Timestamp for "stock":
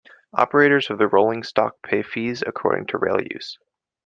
1.43-1.75